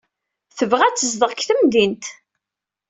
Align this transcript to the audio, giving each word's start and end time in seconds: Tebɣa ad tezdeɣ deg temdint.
Tebɣa 0.57 0.83
ad 0.87 0.95
tezdeɣ 0.97 1.29
deg 1.31 1.43
temdint. 1.47 2.05